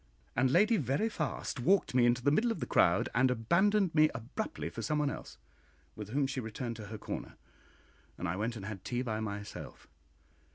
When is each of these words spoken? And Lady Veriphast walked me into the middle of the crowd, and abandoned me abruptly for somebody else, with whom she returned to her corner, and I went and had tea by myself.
And 0.35 0.49
Lady 0.49 0.77
Veriphast 0.79 1.59
walked 1.59 1.93
me 1.93 2.07
into 2.07 2.23
the 2.23 2.31
middle 2.31 2.49
of 2.51 2.59
the 2.59 2.65
crowd, 2.65 3.07
and 3.13 3.29
abandoned 3.29 3.93
me 3.93 4.09
abruptly 4.15 4.67
for 4.71 4.81
somebody 4.81 5.11
else, 5.11 5.37
with 5.95 6.09
whom 6.09 6.25
she 6.25 6.39
returned 6.39 6.77
to 6.77 6.87
her 6.87 6.97
corner, 6.97 7.35
and 8.17 8.27
I 8.27 8.35
went 8.35 8.55
and 8.55 8.65
had 8.65 8.83
tea 8.83 9.03
by 9.03 9.19
myself. 9.19 9.87